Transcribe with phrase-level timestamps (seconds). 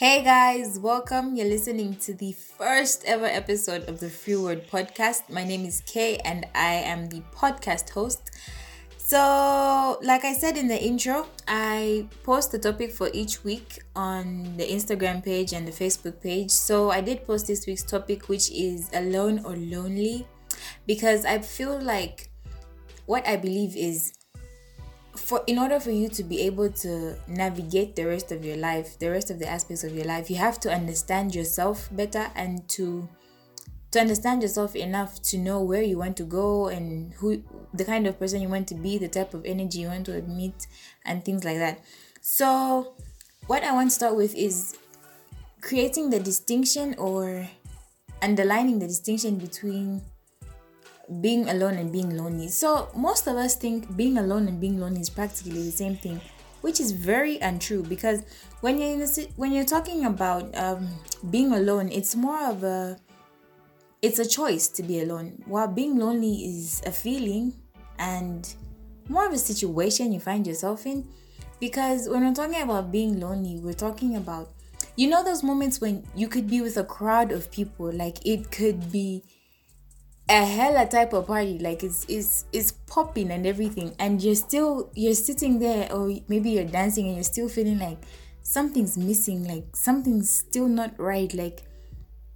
[0.00, 1.36] Hey guys, welcome.
[1.36, 5.28] You're listening to the first ever episode of the Free Word Podcast.
[5.28, 8.30] My name is Kay and I am the podcast host.
[8.96, 14.56] So, like I said in the intro, I post the topic for each week on
[14.56, 16.50] the Instagram page and the Facebook page.
[16.50, 20.26] So, I did post this week's topic, which is alone or lonely,
[20.86, 22.30] because I feel like
[23.04, 24.14] what I believe is
[25.20, 28.98] for in order for you to be able to navigate the rest of your life
[28.98, 32.68] the rest of the aspects of your life you have to understand yourself better and
[32.68, 33.08] to
[33.90, 37.42] to understand yourself enough to know where you want to go and who
[37.74, 40.16] the kind of person you want to be the type of energy you want to
[40.16, 40.66] emit
[41.04, 41.80] and things like that.
[42.20, 42.94] So
[43.46, 44.78] what i want to start with is
[45.60, 47.48] creating the distinction or
[48.22, 50.00] underlining the distinction between
[51.20, 52.48] being alone and being lonely.
[52.48, 56.20] So most of us think being alone and being lonely is practically the same thing,
[56.60, 58.22] which is very untrue because
[58.60, 59.06] when you're in a,
[59.36, 60.88] when you're talking about um,
[61.30, 62.98] being alone, it's more of a
[64.02, 65.42] it's a choice to be alone.
[65.46, 67.54] While being lonely is a feeling
[67.98, 68.54] and
[69.08, 71.06] more of a situation you find yourself in.
[71.58, 74.50] Because when we're talking about being lonely, we're talking about
[74.96, 78.50] you know those moments when you could be with a crowd of people, like it
[78.50, 79.22] could be
[80.30, 84.88] a hella type of party like it's it's it's popping and everything and you're still
[84.94, 87.98] you're sitting there or maybe you're dancing and you're still feeling like
[88.42, 91.62] something's missing like something's still not right like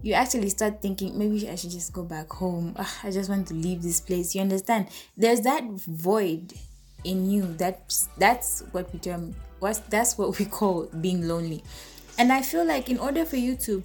[0.03, 2.75] you actually start thinking maybe i should just go back home.
[2.77, 4.89] Ugh, i just want to leave this place you understand?
[5.17, 6.53] There's that void
[7.05, 11.63] in you that's that's what we term what's that's what we call being lonely.
[12.19, 13.85] And i feel like in order for you to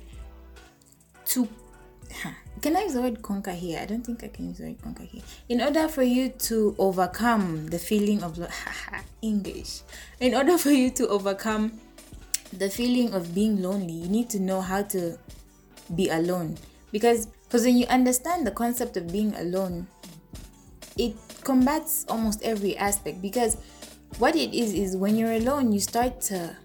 [1.26, 1.48] to
[2.62, 3.80] can I use the word conquer here?
[3.80, 5.22] I don't think I can use the word conquer here.
[5.48, 8.40] In order for you to overcome the feeling of
[9.22, 9.82] English,
[10.20, 11.80] in order for you to overcome
[12.52, 15.18] the feeling of being lonely, you need to know how to
[15.96, 16.58] be alone.
[16.92, 19.88] Because because when you understand the concept of being alone,
[20.98, 23.22] it combats almost every aspect.
[23.22, 23.58] Because
[24.20, 26.56] what it is is when you're alone, you start to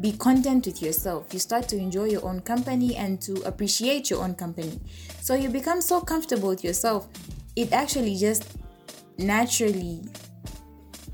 [0.00, 1.32] be content with yourself.
[1.32, 4.80] You start to enjoy your own company and to appreciate your own company.
[5.20, 7.08] So you become so comfortable with yourself,
[7.56, 8.56] it actually just
[9.18, 10.02] naturally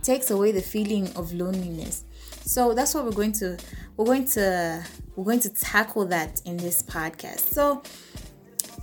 [0.03, 2.05] takes away the feeling of loneliness.
[2.45, 3.59] So that's what we're going to
[3.97, 4.85] we're going to
[5.17, 7.53] we're going to tackle that in this podcast.
[7.53, 7.83] So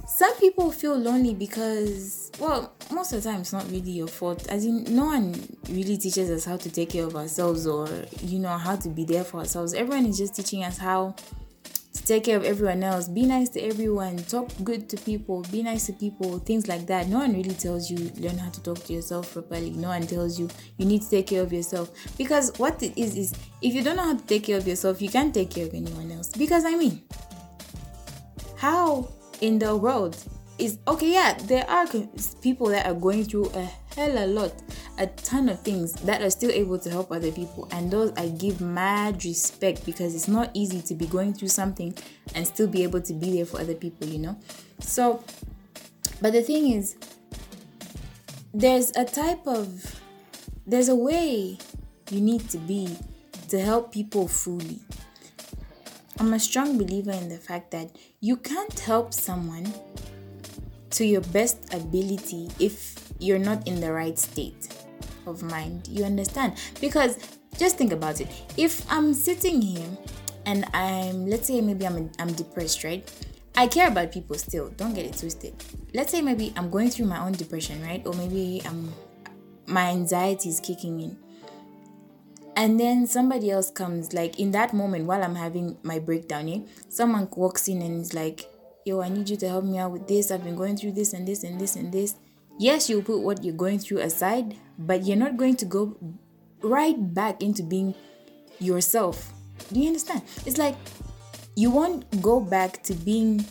[0.08, 4.48] some people feel lonely because well most of the time it's not really your fault.
[4.48, 5.34] As in no one
[5.70, 7.88] really teaches us how to take care of ourselves or
[8.22, 9.74] you know how to be there for ourselves.
[9.74, 11.16] Everyone is just teaching us how
[11.94, 13.08] to take care of everyone else.
[13.08, 14.18] Be nice to everyone.
[14.18, 15.44] Talk good to people.
[15.52, 16.40] Be nice to people.
[16.40, 17.08] Things like that.
[17.08, 19.72] No one really tells you learn how to talk to yourself properly.
[19.72, 21.92] No one tells you you need to take care of yourself.
[22.18, 25.02] Because what it is is if you don't know how to take care of yourself
[25.02, 26.30] you can't take care of anyone else.
[26.30, 27.02] Because i mean
[28.58, 29.08] how
[29.42, 30.18] in the world
[30.58, 31.86] is okay yeah there are
[32.42, 33.64] people that are going through a
[33.96, 34.54] hell a lot
[34.98, 37.68] a ton of things that are still able to help other people.
[37.72, 41.94] And those i give mad respect because it's not easy to be going through something
[42.34, 44.40] and still be able to be there for other people you know?
[44.80, 45.24] So
[46.22, 46.96] but the thing is
[48.54, 50.00] there's a type of
[50.66, 51.58] there's a way
[52.10, 52.98] you need to be
[53.50, 54.80] to help people fully.
[56.20, 59.72] I'm a strong believer in the fact that you can't help someone
[60.96, 64.70] to your best ability if you're not in the right state
[65.28, 65.88] of mind.
[65.88, 66.58] You understand?
[66.80, 67.18] Because
[67.58, 68.28] just think about it.
[68.58, 69.88] If I'm sitting here
[70.46, 73.10] and I'm, let's say maybe I'm, I'm depressed, right?
[73.56, 74.70] I care about people still.
[74.70, 75.54] Don't get it twisted.
[75.94, 78.06] Let's say maybe I'm going through my own depression, right?
[78.06, 78.94] Or maybe I'm
[79.68, 81.18] my anxiety is kicking in
[82.56, 86.60] and then somebody else comes like in that moment while i'm having my breakdown yeah
[86.90, 88.50] someone walks in and is like
[88.86, 90.30] yo i need you to help me out with this.
[90.30, 92.16] I've been going through this and this and this and this.
[92.60, 95.98] Yes you'll put what you're going through aside but you're not going to go
[96.62, 97.96] right back into being
[98.60, 99.34] yourself.
[99.74, 100.22] Do you understand?
[100.46, 100.76] It's like
[101.56, 103.44] you won't go back to being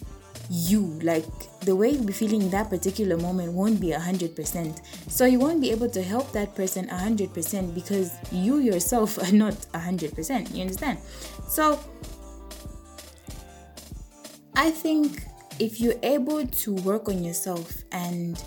[0.48, 1.00] you.
[1.02, 1.26] Like
[1.62, 5.60] the way you'll be feeling in that particular moment won't be 100% so you won't
[5.60, 10.98] be able to help that person 100% because you yourself are not 100% you understand?
[11.48, 11.80] So
[14.56, 15.22] i think
[15.58, 18.42] if you're able to work on yourself and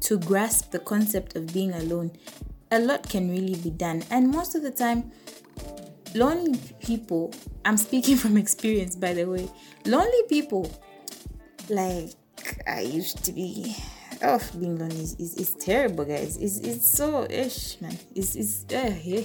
[0.00, 2.10] to grasp the concept of being alone
[2.72, 5.10] a lot can really be done and most of the time
[6.14, 7.32] lonely people
[7.64, 9.48] i'm speaking from experience by the way
[9.84, 10.70] lonely people
[11.68, 12.10] like
[12.66, 13.76] I used to be.
[14.22, 16.36] Oh, being lonely is, is, is terrible, guys.
[16.36, 17.98] It's, it's so ish, man.
[18.14, 19.22] It's, it's uh, yeah.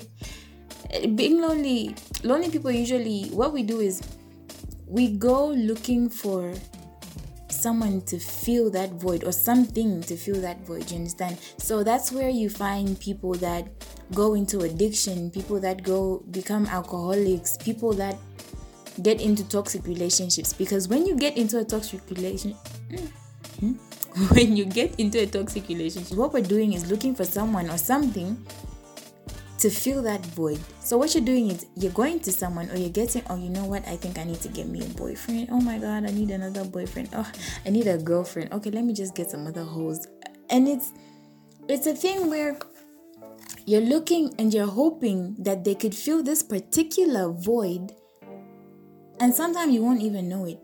[1.16, 4.02] Being lonely, lonely people usually, what we do is
[4.88, 6.54] we go looking for
[7.62, 11.38] someone to fill that void or something to fill that void you understand?
[11.58, 13.68] So that's where you find people that
[14.14, 18.18] go into addiction people that go become alcoholics people that
[19.02, 20.54] get into toxic relationships.
[20.54, 22.56] Because when you get into a toxic relation
[24.32, 27.78] when you get into a toxic relationship what we're doing is looking for someone or
[27.78, 28.36] something
[29.62, 30.60] to fill that void.
[30.80, 33.66] So what you're doing is you're going to someone or you're getting, oh, you know
[33.66, 33.88] what?
[33.88, 35.50] I think I need to get me a boyfriend.
[35.52, 37.10] Oh my god, I need another boyfriend.
[37.14, 37.32] Oh,
[37.64, 38.52] I need a girlfriend.
[38.54, 40.08] Okay, let me just get some other hoes.
[40.50, 40.92] And it's
[41.70, 42.58] it's a thing where
[43.68, 47.94] you're looking and you're hoping that they could fill this particular void
[49.20, 50.60] and sometimes you won't even know it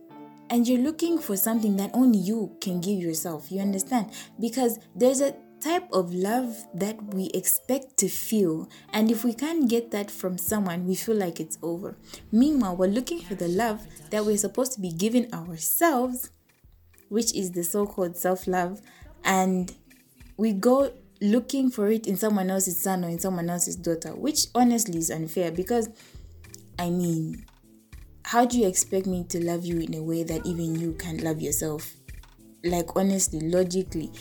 [0.49, 5.21] and you're looking for something that only you can give yourself you understand because there's
[5.21, 8.69] a type of love that we expect to feel.
[8.93, 11.97] And if we can't get that from someone, we feel like it's over.
[12.31, 16.29] Meanwhile, we're looking for the love that we're supposed to be giving ourselves,
[17.09, 18.81] which is the so called self love.
[19.23, 19.73] And
[20.37, 24.47] we go looking for it in someone else's son or in someone else's daughter, which
[24.53, 25.89] honestly is unfair because,
[26.77, 27.45] I mean,
[28.23, 31.21] how do you expect me to love you in a way that even you can't
[31.21, 31.93] love yourself?
[32.63, 34.11] Like, honestly, logically,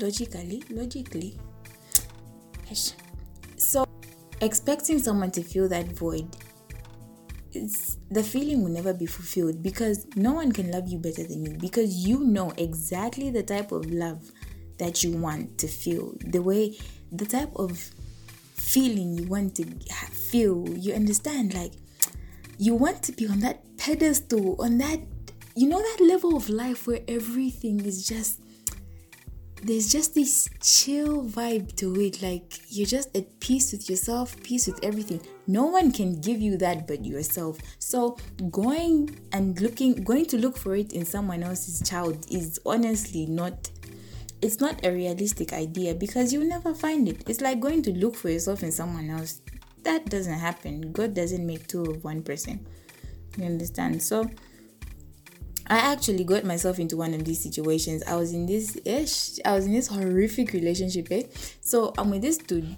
[0.00, 1.38] logically logically.
[3.56, 3.86] So
[4.40, 6.36] expecting someone to fill that void
[7.52, 11.44] it's the feeling will never be fulfilled because no one can love you better than
[11.44, 14.30] you because you know exactly the type of love
[14.78, 16.76] that you want to feel the way
[17.10, 17.90] the type of
[18.54, 19.64] feeling you want to
[20.10, 20.68] feel.
[20.68, 21.54] You understand?
[21.54, 21.72] Like
[22.58, 25.00] you want to be on that pedestal on that
[25.56, 28.40] you know that level of life where everything is just
[29.62, 34.66] there's just this chill vibe to it like you're just at peace with yourself peace
[34.66, 35.20] with everything.
[35.46, 37.58] No one can give you that but yourself.
[37.78, 38.16] So
[38.50, 43.70] going and looking going to look for it in someone else's child is honestly not
[44.40, 47.28] it's not a realistic idea because you'll never find it.
[47.28, 49.40] It's like going to look for yourself in someone else.
[49.82, 50.92] That doesn't happen.
[50.92, 52.64] God doesn't make two of one person.
[53.36, 54.02] You understand?
[54.02, 54.30] So
[55.68, 58.02] I actually got myself into one of these situations.
[58.04, 61.24] I was in this ish, I was in this horrific relationship, eh?
[61.60, 62.76] So I'm with this dude,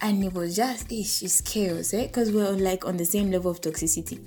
[0.00, 2.06] and it was just ish, it's chaos, eh?
[2.06, 4.20] Because we're like on the same level of toxicity.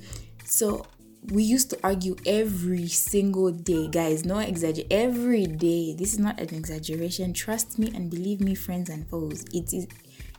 [0.46, 0.86] So
[1.32, 4.24] we used to argue every single day, guys.
[4.24, 4.88] No exaggeration.
[4.92, 5.94] Every day.
[5.94, 7.34] This is not an exaggeration.
[7.34, 9.44] Trust me and believe me, friends and foes.
[9.54, 9.88] It is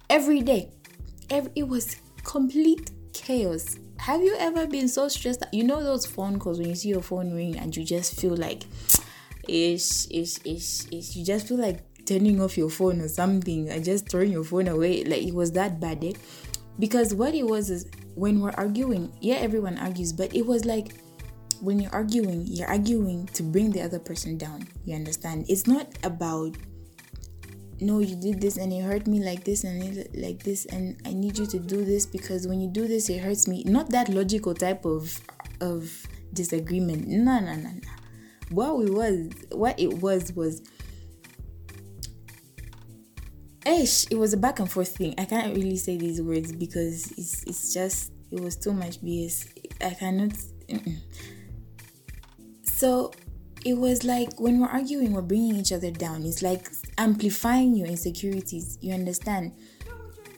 [0.09, 0.71] every day.
[1.29, 3.77] Every, it was complete chaos.
[3.99, 7.03] Have you ever been so stressed you know those phone calls when you see your
[7.03, 8.65] phone ring and you just feel like
[9.47, 13.85] ish ish ish ish you just feel like turning off your phone or something and
[13.85, 15.05] just throwing your phone away.
[15.05, 16.13] Like it was that bad eh?
[16.79, 20.95] because what it was is when we're arguing yeah everyone argues but it was like
[21.61, 24.67] when you're arguing you're arguing to bring the other person down.
[24.85, 25.47] You understand?
[25.49, 26.57] It's not about
[27.81, 31.01] no you did this and it hurt me like this and it, like this and
[31.07, 33.65] i need you to do this because when you do this it hurts me.
[33.65, 35.19] Not that logical type of
[35.61, 37.09] of disagreement.
[37.09, 37.81] No no no no.
[38.51, 40.63] What we was what it was was
[43.67, 45.15] ish it was a back and forth thing.
[45.19, 49.49] I can't really say these words because it's it's just it was too much bs
[49.85, 50.31] i cannot
[50.69, 50.97] mm-mm.
[52.63, 53.11] so
[53.65, 56.25] it was like when we're arguing, we're bringing each other down.
[56.25, 56.69] It's like
[57.01, 58.79] amplifying your insecurities.
[58.81, 59.53] You understand?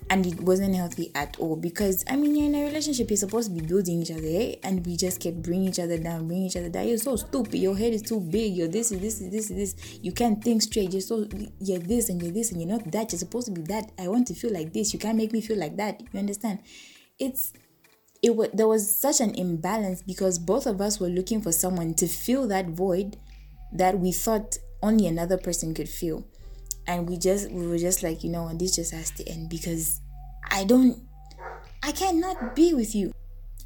[0.09, 3.49] And it wasn't healthy at all because I mean, you're in a relationship, you're supposed
[3.49, 4.57] to be building each other, eh?
[4.63, 6.87] and we just kept bringing each other down, bringing each other down.
[6.87, 7.55] You're so stupid.
[7.55, 8.55] Your head is too big.
[8.55, 9.99] You're this, is this, is this, is this.
[10.03, 10.93] You can't think straight.
[10.93, 11.27] You're so
[11.61, 13.13] you're this and you're this and you're not that.
[13.13, 13.91] You're supposed to be that.
[13.99, 14.93] I want to feel like this.
[14.93, 16.03] You can't make me feel like that.
[16.13, 16.61] You understand?
[17.19, 17.53] It's
[18.23, 21.95] it was there was such an imbalance because both of us were looking for someone
[21.95, 23.17] to fill that void
[23.73, 26.27] that we thought only another person could feel
[26.87, 29.49] and we just we were just like you know and this just has to end
[29.49, 30.01] because
[30.51, 30.99] i don't
[31.83, 33.13] i cannot be with you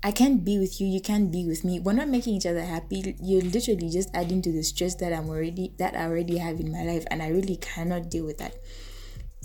[0.02, 2.64] i can't be with you you can't be with me we're not making each other
[2.64, 6.60] happy you're literally just adding to the stress that i'm already that i already have
[6.60, 8.54] in my life and i really cannot deal with that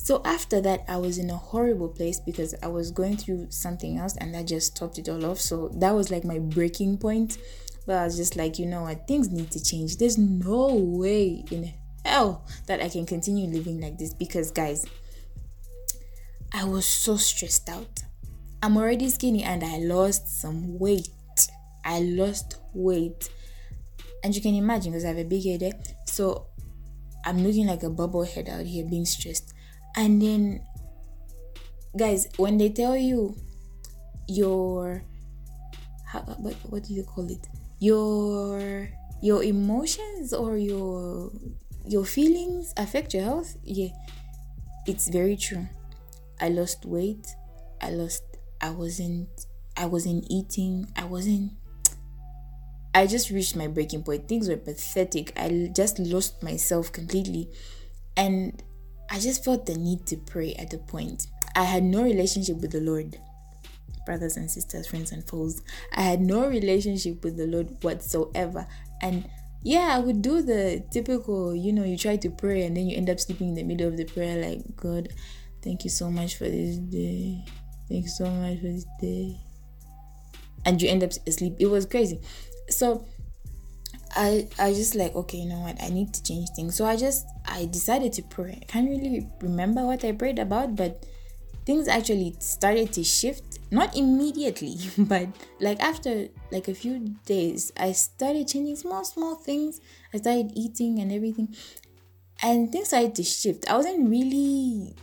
[0.04, 4.00] so after that, I was in a horrible place because I was going through something
[4.00, 5.40] else and that just stopped it all off.
[5.40, 7.38] So that was like my breaking point.
[7.86, 9.98] But I was just like, you know what, things need to change.
[9.98, 11.72] There's no way in
[12.06, 14.86] hell that I can continue living like this because, guys,
[16.54, 18.04] I was so stressed out.
[18.64, 21.10] I'm already skinny and I lost some weight.
[21.84, 23.30] I lost weight.
[24.24, 25.64] And you can imagine because I have a big head.
[25.64, 25.72] Eh?
[26.06, 26.48] So
[27.26, 29.54] I'm looking like a bubble head out here being stressed
[29.96, 30.62] and then
[31.98, 33.36] guys when they tell you
[34.28, 35.04] your
[36.06, 37.48] how, what, what do you call it
[37.80, 38.90] your
[39.22, 41.32] your emotions or your
[41.86, 43.58] your feelings affect your health?
[43.64, 43.90] Yeah
[44.86, 45.68] it's very true.
[46.40, 47.28] I lost weight.
[47.82, 48.24] I lost
[48.64, 49.48] i wasn't
[49.78, 50.88] i wasn't eating.
[50.96, 51.54] I wasn't
[52.94, 54.28] i just reached my breaking point.
[54.28, 55.34] Things were pathetic.
[55.36, 57.50] I just lost myself completely.
[58.18, 58.62] And
[59.10, 61.28] i just felt the need to pray at the point.
[61.56, 63.18] I had no relationship with the lord
[64.06, 65.62] brothers and sisters friends and foes.
[65.94, 68.68] I had no relationship with the lord whatsoever.
[69.02, 69.30] And
[69.64, 72.98] yeah, I would do the typical, you know, you try to pray and then you
[72.98, 75.10] end up sleeping in the middle of the prayer, like, God,
[75.64, 77.46] thank you so much for this day.
[77.88, 79.38] Thank you so much for this day.
[80.66, 81.56] And you end up asleep.
[81.60, 82.22] It was crazy.
[82.70, 83.06] So
[84.16, 86.76] I I just like, okay, you know what, I need to change things.
[86.76, 88.60] So I just I decided to pray.
[88.62, 91.06] I can't really remember what I prayed about, but
[91.66, 95.28] things actually started to shift not immediately but
[95.60, 99.82] like after like a few days i started changing small small things.
[100.14, 101.56] I started eating and everything.
[102.44, 103.70] And things started to shift.
[103.70, 104.96] I wasn't really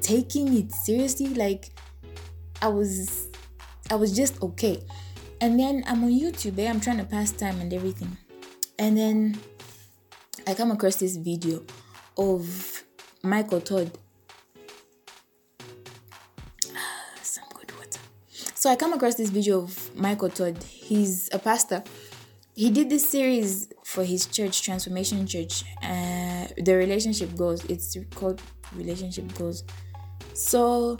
[0.00, 1.28] taking it seriously.
[1.28, 1.70] Like
[2.62, 3.28] i was
[3.90, 4.82] i was just okay.
[5.40, 6.68] And then i'm on youtube eh?
[6.68, 8.16] i'm trying to pass time and everything.
[8.78, 9.38] And then
[10.46, 11.62] i come across this video
[12.16, 12.84] of
[13.22, 13.90] michael todd
[18.64, 20.56] So I come across this video of Michael Todd.
[20.64, 21.84] He's a pastor.
[22.54, 25.64] He did this series for his church, Transformation Church.
[25.82, 27.62] Uh, the relationship goals.
[27.66, 28.40] It's called
[28.74, 29.64] Relationship Goals.
[30.32, 30.96] So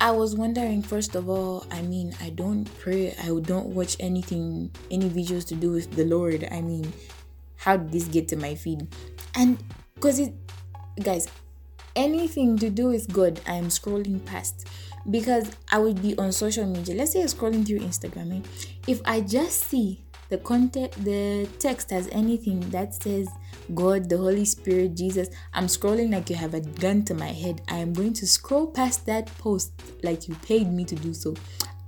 [0.00, 4.70] I was wondering, first of all, I mean, I don't pray, I don't watch anything,
[4.90, 6.46] any videos to do with the Lord.
[6.52, 6.92] I mean,
[7.56, 8.86] how did this get to my feed?
[9.34, 9.56] And
[9.94, 10.34] because it,
[11.02, 11.26] guys,
[11.96, 14.68] anything to do with God, I am scrolling past
[15.10, 16.94] because I would be on social media.
[16.94, 18.38] Let's say I'm scrolling through Instagram.
[18.38, 18.48] Eh?
[18.86, 23.28] If I just see the content, the text has anything that says
[23.74, 27.62] God, the Holy Spirit, Jesus, I'm scrolling like you have a gun to my head.
[27.68, 31.34] I am going to scroll past that post like you paid me to do so.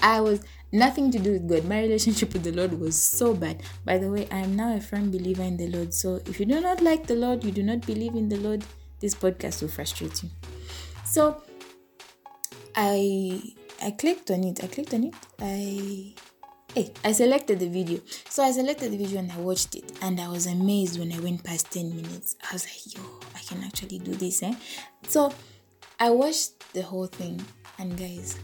[0.00, 1.64] I was nothing to do with God.
[1.64, 3.62] My relationship with the Lord was so bad.
[3.85, 5.94] By the way, I am now a firm believer in the Lord.
[5.94, 8.64] So if you do not like the Lord, you do not believe in the Lord,
[9.00, 10.30] this podcast will frustrate you.
[11.06, 11.42] So
[12.76, 13.40] I
[13.83, 14.62] I clicked on it.
[14.62, 15.14] I clicked on it.
[15.40, 16.14] I
[16.75, 18.00] hey, I selected the video.
[18.28, 21.21] So I selected the video and I watched it and I was amazed when I
[21.21, 22.37] went past 10 minutes.
[22.50, 23.02] I was like, yo,
[23.35, 24.54] I can actually do this, eh?
[25.07, 25.33] So
[26.00, 27.45] I watched the whole thing
[27.78, 28.38] and guys,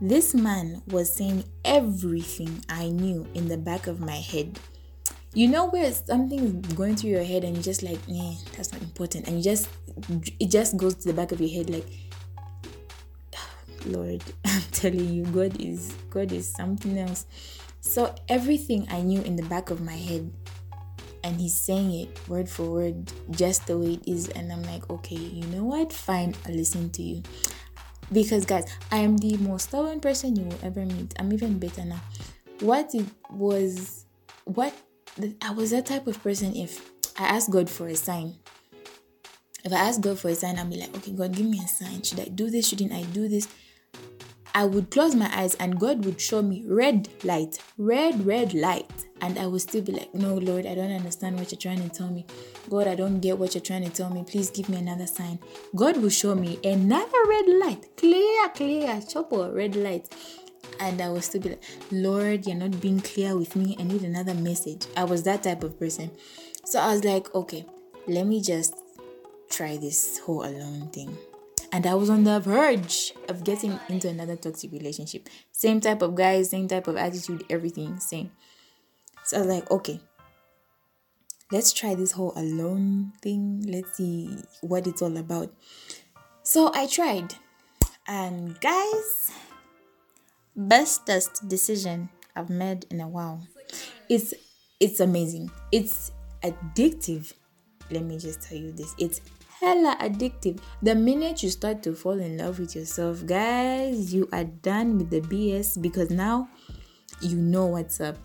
[0.00, 4.58] this man was saying everything I knew in the back of my head.
[5.32, 8.72] You know where something is going through your head and you're just like, yeah, that's
[8.72, 9.26] not important.
[9.26, 9.68] And you just
[10.38, 11.86] it just goes to the back of your head like
[13.86, 17.26] Lord, I'm telling you, God is God is something else.
[17.80, 20.32] So everything I knew in the back of my head,
[21.22, 24.88] and he's saying it word for word, just the way it is, and I'm like,
[24.90, 25.92] okay, you know what?
[25.92, 27.22] Fine, I'll listen to you.
[28.12, 31.14] Because guys, I am the most stubborn person you will ever meet.
[31.18, 32.00] I'm even better now.
[32.60, 34.04] What it was,
[34.44, 34.74] what
[35.42, 36.54] I was that type of person.
[36.54, 38.34] If I asked God for a sign,
[39.64, 41.68] if I ask God for a sign, I'll be like, okay, God, give me a
[41.68, 42.02] sign.
[42.02, 42.68] Should I do this?
[42.68, 43.48] Shouldn't I do this?
[44.56, 48.88] I would close my eyes and God would show me red light, red, red light.
[49.20, 51.88] And I would still be like, No, Lord, I don't understand what you're trying to
[51.88, 52.24] tell me.
[52.70, 54.22] God, I don't get what you're trying to tell me.
[54.22, 55.40] Please give me another sign.
[55.74, 60.08] God will show me another red light, clear, clear, chopper, red light.
[60.78, 63.76] And I was still be like, Lord, you're not being clear with me.
[63.80, 64.86] I need another message.
[64.96, 66.12] I was that type of person.
[66.64, 67.64] So I was like, okay,
[68.06, 68.74] let me just
[69.50, 71.16] try this whole alone thing
[71.74, 75.28] and I was on the verge of getting into another toxic relationship.
[75.50, 78.30] Same type of guys, same type of attitude, everything same.
[79.24, 80.00] So I was like, okay,
[81.50, 83.64] let's try this whole alone thing.
[83.66, 85.52] Let's see what it's all about.
[86.44, 87.34] So I tried,
[88.06, 89.32] and guys,
[90.54, 93.48] bestest decision I've made in a while.
[94.08, 94.32] It's
[94.78, 95.50] it's amazing.
[95.72, 96.12] It's
[96.44, 97.32] addictive.
[97.90, 98.94] Let me just tell you this.
[98.96, 99.20] It's
[99.64, 100.60] hella addictive.
[100.82, 105.08] The minute you start to fall in love with yourself, guys, you are done with
[105.08, 106.48] the BS because now
[107.22, 108.16] you know what's up.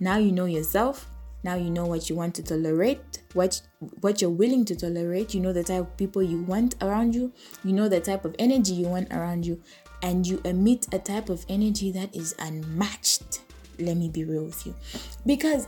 [0.00, 1.08] Now you know yourself.
[1.44, 3.60] Now you know what you want to tolerate, what
[4.00, 5.34] what you're willing to tolerate.
[5.34, 7.32] You know the type of people you want around you.
[7.64, 9.60] You know the type of energy you want around you,
[10.02, 13.40] and you emit a type of energy that is unmatched.
[13.80, 14.74] Let me be real with you,
[15.26, 15.66] because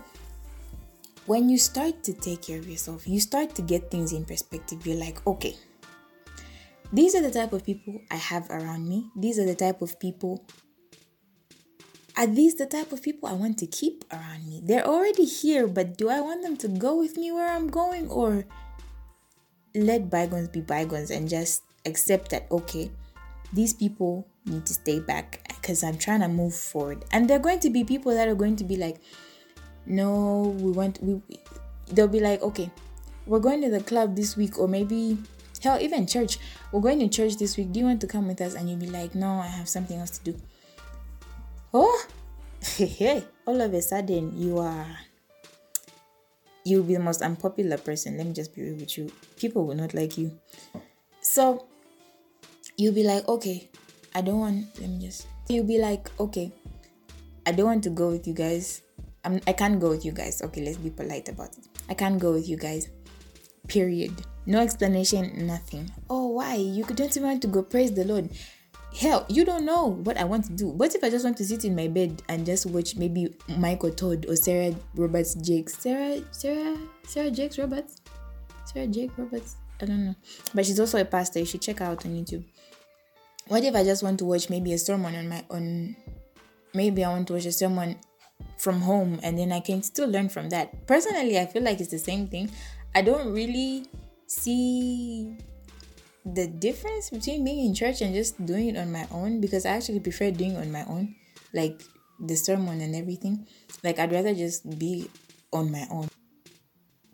[1.26, 4.86] when you start to take care of yourself, you start to get things in perspective.
[4.86, 5.54] You're like, okay,
[6.92, 9.10] these are the type of people I have around me.
[9.16, 10.44] These are the type of people
[12.16, 14.60] are these the type of people I want to keep around me?
[14.62, 18.08] They're already here, but do I want them to go with me where I'm going
[18.08, 18.44] or
[19.74, 22.90] let bygones be bygones and just accept that, okay,
[23.52, 27.04] these people need to stay back because I'm trying to move forward.
[27.10, 29.00] And there are going to be people that are going to be like,
[29.86, 31.20] no, we want, we,
[31.88, 32.70] they'll be like, okay,
[33.26, 35.18] we're going to the club this week, or maybe,
[35.62, 36.38] hell, even church,
[36.72, 37.72] we're going to church this week.
[37.72, 38.54] Do you want to come with us?
[38.54, 40.40] And you'll be like, no, I have something else to do.
[41.72, 42.06] Oh,
[42.76, 44.86] hey, all of a sudden you are
[46.64, 48.16] you'll be the most unpopular person.
[48.16, 49.12] Let me just be real with you.
[49.36, 50.32] People will not like you.
[51.20, 51.66] So
[52.76, 53.68] you'll be like, okay,
[54.14, 56.52] I don't want let me just you'll be like, okay,
[57.46, 58.82] I don't want to go with you guys.
[59.24, 60.42] I'm I can't go with you guys.
[60.42, 61.66] Okay, let's be polite about it.
[61.88, 62.88] I can't go with you guys.
[63.68, 64.12] Period.
[64.46, 65.90] No explanation, nothing.
[66.10, 66.56] Oh, why?
[66.56, 68.28] You don't even want to go praise the Lord.
[68.94, 70.68] Hell, you don't know what I want to do.
[70.68, 73.90] What if I just want to sit in my bed and just watch maybe Michael
[73.90, 75.78] Todd or Sarah Roberts Jakes?
[75.78, 78.02] Sarah, Sarah, Sarah Jakes Roberts?
[78.66, 79.56] Sarah Jake Roberts?
[79.80, 80.14] I don't know.
[80.54, 81.40] But she's also a pastor.
[81.40, 82.44] You should check her out on YouTube.
[83.48, 85.96] What if I just want to watch maybe a sermon on my on
[86.72, 87.96] maybe I want to watch a sermon
[88.64, 90.86] from home and then I can still learn from that.
[90.86, 92.50] Personally, I feel like it's the same thing.
[92.94, 93.86] I don't really
[94.26, 95.36] see
[96.24, 99.76] the difference between being in church and just doing it on my own because I
[99.76, 101.14] actually prefer doing on my own,
[101.52, 101.82] like
[102.18, 103.46] the sermon and everything.
[103.82, 105.10] Like, I'd rather just be
[105.52, 106.08] on my own.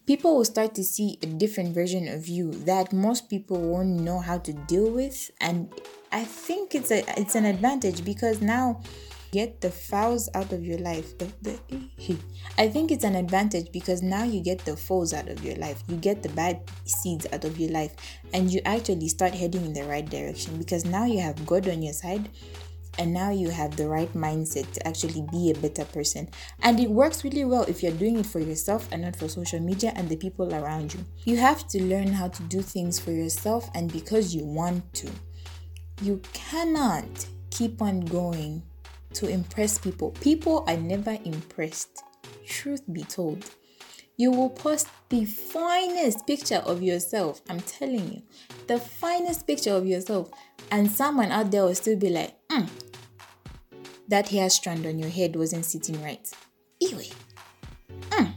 [0.07, 4.21] People will start to see a different version of you that most people won't know
[4.21, 5.73] how to deal with, and
[6.11, 8.80] I think it's a it's an advantage because now
[9.32, 11.16] get the fouls out of your life.
[11.18, 12.18] The, the,
[12.58, 15.82] I think it's an advantage because now you get the foes out of your life.
[15.88, 17.94] You get the bad seeds out of your life
[18.32, 21.82] and you actually start heading in the right direction because now you have God on
[21.82, 22.28] your side
[22.99, 26.28] and now you have the right mindset to actually be a better person.
[26.60, 29.60] And it works really well if you're doing it for yourself and not for social
[29.60, 31.05] media and the people around you.
[31.24, 35.11] You have to learn how to do things for yourself and because you want to.
[36.02, 38.62] You cannot keep on going
[39.14, 40.11] to impress people.
[40.20, 42.03] People are never impressed.
[42.46, 43.44] Truth be told,
[44.16, 47.40] you will post the finest picture of yourself.
[47.49, 48.23] I'm telling you,
[48.66, 50.31] the finest picture of yourself,
[50.70, 52.68] and someone out there will still be like, mm,
[54.09, 56.31] that hair strand on your head wasn't sitting right.
[56.83, 57.09] Anyway,
[58.11, 58.35] mm,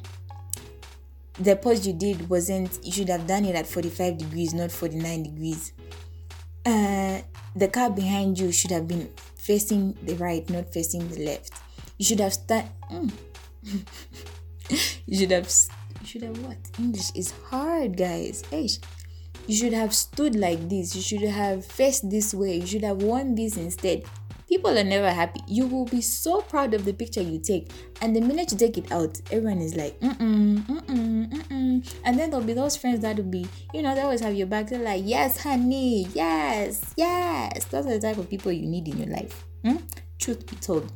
[1.40, 5.24] the pose you did wasn't, you should have done it at 45 degrees, not 49
[5.24, 5.74] degrees.
[6.66, 7.22] Uh,
[7.56, 9.10] the car behind you should have been
[9.44, 11.52] facing the right, not facing the left.
[11.98, 12.66] You should have start.
[12.90, 13.12] Mm.
[15.06, 15.52] you should have.
[16.02, 16.58] You should have what?
[16.80, 18.44] English is hard, guys.
[18.50, 18.70] Hey,
[19.48, 20.96] you should have stood like this.
[20.96, 22.56] You should have faced this way.
[22.56, 24.04] You should have worn this instead.
[24.48, 25.42] People are never happy.
[25.48, 28.78] You will be so proud of the picture you take, and the minute you take
[28.78, 31.53] it out, everyone is like, mm mm, mm mm, mm
[32.04, 34.48] And then there'll be those friends that will be, you know, they always have your
[34.48, 34.70] back.
[34.70, 37.66] They're like, yes, honey, yes, yes.
[37.66, 39.44] Those are the type of people you need in your life.
[39.64, 39.78] Hmm?
[40.20, 40.92] Truth be told.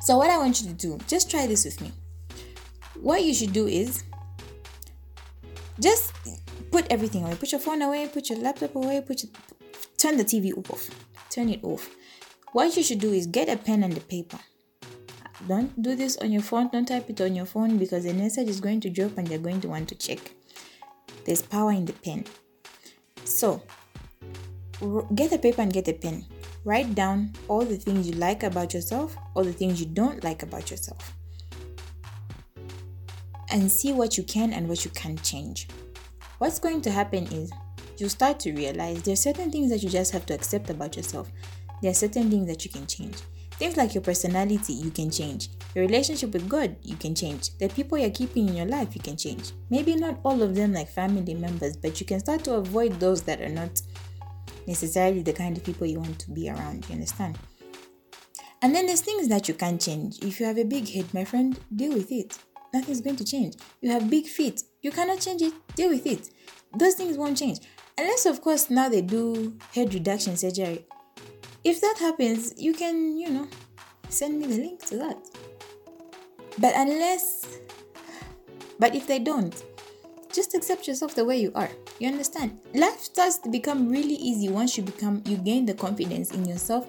[0.00, 1.92] So, what I want you to do, just try this with me.
[3.00, 4.04] What you should do is
[5.80, 6.12] just
[6.70, 7.36] put everything away.
[7.36, 9.32] Put your phone away, put your laptop away, put your,
[9.98, 10.90] turn the TV off.
[11.30, 11.88] Turn it off
[12.54, 14.38] what you should do is get a pen and a paper.
[15.46, 18.48] Don't do this on your phone, don't type it on your phone because the message
[18.48, 20.32] is going to drop and you're going to want to check.
[21.26, 22.24] There's power in the pen.
[23.24, 23.62] So,
[25.14, 26.24] get a paper and get a pen.
[26.64, 30.42] Write down all the things you like about yourself, all the things you don't like
[30.42, 31.12] about yourself.
[33.50, 35.68] And see what you can and what you can change.
[36.38, 37.52] What's going to happen is
[37.98, 40.96] you start to realize there are certain things that you just have to accept about
[40.96, 41.30] yourself
[41.84, 43.16] there are certain things that you can change.
[43.58, 45.48] Things like your personality, you can change.
[45.74, 47.56] Your relationship with God, you can change.
[47.58, 49.52] The people you're keeping in your life, you can change.
[49.70, 53.22] Maybe not all of them like family members, but you can start to avoid those
[53.22, 53.80] that are not
[54.66, 56.84] necessarily the kind of people you want to be around.
[56.88, 57.38] You understand?
[58.60, 60.18] And then there's things that you can't change.
[60.20, 62.38] If you have a big head, my friend, deal with it.
[62.72, 63.54] Nothing's going to change.
[63.82, 66.30] You have big feet, you cannot change it, deal with it.
[66.76, 67.60] Those things won't change.
[67.96, 70.86] Unless, of course, now they do head reduction surgery
[71.64, 73.48] if that happens, you can, you know,
[74.08, 75.18] send me the link to that.
[76.58, 77.58] But unless,
[78.78, 79.64] but if they don't,
[80.32, 81.70] just accept yourself the way you are.
[81.98, 82.60] You understand?
[82.74, 86.88] Life starts to become really easy once you become, you gain the confidence in yourself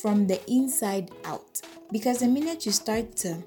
[0.00, 1.60] from the inside out.
[1.92, 3.42] Because the minute you start to,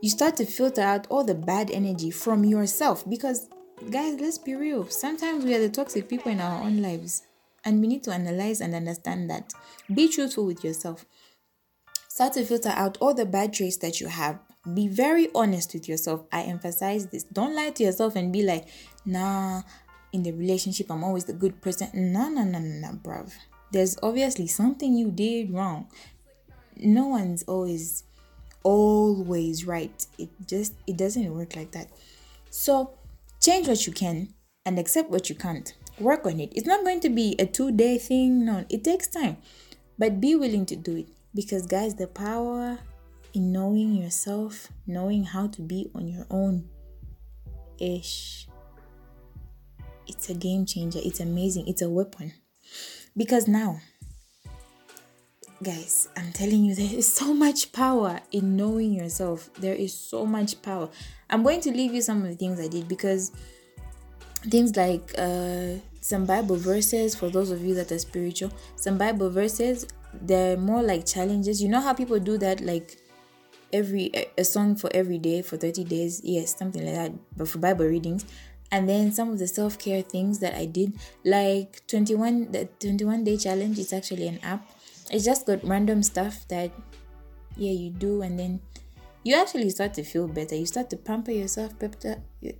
[0.00, 3.08] you start to filter out all the bad energy from yourself.
[3.08, 3.48] Because,
[3.90, 4.86] guys, let's be real.
[4.88, 7.22] Sometimes we are the toxic people in our own lives.
[7.64, 9.52] And we need to analyze and understand that.
[9.92, 11.04] Be truthful with yourself.
[12.08, 14.38] Start to filter out all the bad traits that you have.
[14.74, 16.24] Be very honest with yourself.
[16.32, 17.24] I emphasize this.
[17.24, 18.66] Don't lie to yourself and be like,
[19.04, 19.62] nah,
[20.12, 21.90] in the relationship, I'm always the good person.
[21.94, 23.32] No, no, no, no, no, bruv.
[23.72, 25.88] There's obviously something you did wrong.
[26.76, 28.04] No one's always
[28.62, 30.06] always right.
[30.18, 31.88] It just it doesn't work like that.
[32.50, 32.94] So
[33.40, 34.34] change what you can
[34.66, 35.72] and accept what you can't.
[36.00, 36.52] Work on it.
[36.56, 38.44] It's not going to be a two-day thing.
[38.44, 39.36] No, it takes time.
[39.98, 41.08] But be willing to do it.
[41.34, 42.78] Because guys, the power
[43.34, 46.68] in knowing yourself, knowing how to be on your own
[47.78, 48.48] ish.
[50.06, 51.00] It's a game changer.
[51.02, 51.68] It's amazing.
[51.68, 52.32] It's a weapon.
[53.16, 53.80] Because now
[55.62, 60.24] guys i'm telling you there is so much power in knowing yourself there is so
[60.24, 60.88] much power
[61.28, 63.30] i'm going to leave you some of the things i did because
[64.48, 68.50] things like uh some bible verses for those of you that are spiritual.
[68.76, 69.86] Some bible verses
[70.22, 71.62] they're more like challenges.
[71.62, 72.98] You know how people do that like
[73.72, 76.20] every a song for every day for 30 days?
[76.24, 78.24] Yes something like that but for bible readings.
[78.72, 83.36] And then some of the self-care things that i did like 21 the 21 day
[83.36, 84.68] challenge it's actually an app.
[85.10, 86.70] It's just got random stuff that
[87.56, 88.60] yeah you do and then
[89.22, 90.54] you actually start to feel better.
[90.54, 92.54] You start to pamper yourself better you,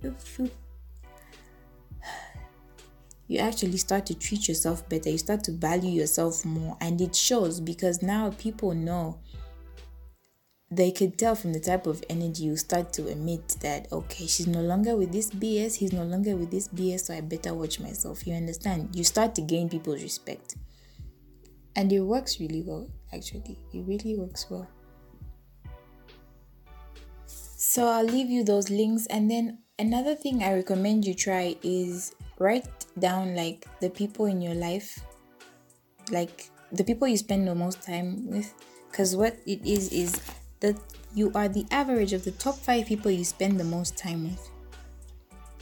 [3.27, 7.15] you actually start to treat yourself better you start to value yourself more and it
[7.15, 9.19] shows because now people know
[10.73, 14.47] they could tell from the type of energy you start to emit that okay she's
[14.47, 17.79] no longer with this bs he's no longer with this bs so i better watch
[17.79, 18.95] myself you understand?
[18.95, 20.55] You start to gain people's respect.
[21.75, 23.57] And it works really well actually.
[23.73, 24.67] It really works well.
[27.25, 32.13] So i'll leave you those links and then another thing i recommend you try is
[32.41, 32.67] write
[32.99, 34.99] down like the people in your life
[36.11, 38.53] like the people you spend the most time with
[38.89, 40.19] because what it is is
[40.59, 40.75] that
[41.13, 44.49] you are the average of the top five people you spend the most time with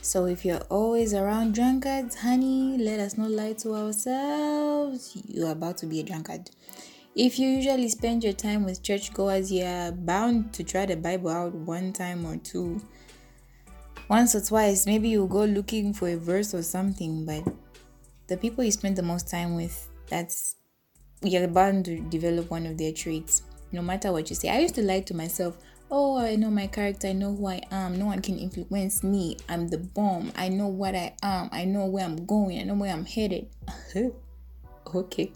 [0.02, 5.16] so if you're always around drunkards, honey, let us not lie to ourselves.
[5.28, 6.50] You're about to be a drunkard.
[7.16, 11.54] If you usually spend your time with churchgoers, you're bound to try the Bible out
[11.54, 12.82] one time or two.
[14.10, 17.44] Once or twice, maybe you'll go looking for a verse or something, but
[18.28, 20.56] the people you spend the most time with, that's
[21.22, 24.50] you're bound to develop one of their traits, no matter what you say.
[24.50, 25.58] I used to lie to myself,
[25.92, 29.38] oh, I know my character, I know who I am, no one can influence me,
[29.48, 32.74] I'm the bomb, I know what I am, I know where I'm going, I know
[32.74, 33.48] where I'm headed.
[34.96, 35.32] okay.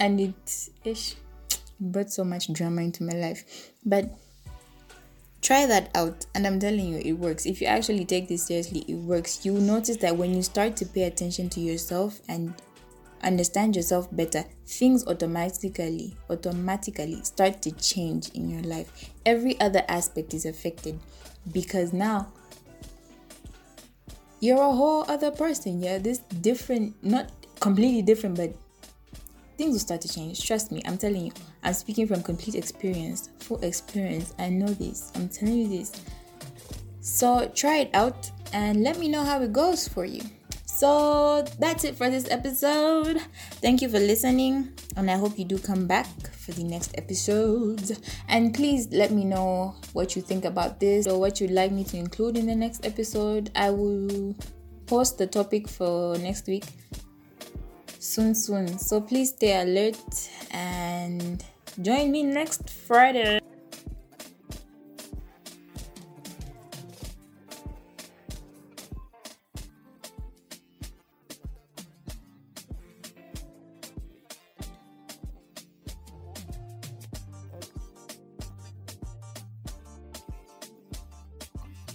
[0.00, 0.34] And
[0.84, 1.14] ish
[1.78, 3.70] brought so much drama into my life.
[3.84, 4.10] But
[5.44, 8.84] try that out and i'm telling you it works if you actually take this seriously
[8.88, 12.54] it works you will notice that when you start to pay attention to yourself and
[13.24, 19.10] understand yourself better, things automatically automatically start to change in your life.
[19.26, 21.00] Every other aspect is affected
[21.52, 22.32] because now
[24.40, 25.82] you're a whole other person.
[25.82, 27.30] You're this different, not
[27.60, 28.54] completely different, but
[29.56, 30.44] things will start to change.
[30.44, 31.32] Trust me, I'm telling you.
[31.62, 34.34] I'm speaking from complete experience, full experience.
[34.38, 35.12] I know this.
[35.14, 35.92] I'm telling you this.
[37.00, 40.22] So try it out and let me know how it goes for you.
[40.66, 43.20] So that's it for this episode.
[43.62, 48.00] Thank you for listening, and I hope you do come back for the next episodes.
[48.28, 51.84] And please let me know what you think about this or what you'd like me
[51.84, 53.50] to include in the next episode.
[53.54, 54.34] I will
[54.86, 56.64] post the topic for next week
[58.04, 58.78] soon, soon.
[58.78, 59.96] So please stay alert
[60.50, 61.42] and
[61.80, 63.40] join me next Friday.